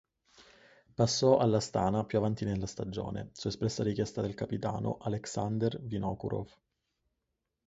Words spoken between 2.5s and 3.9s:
stagione, su espressa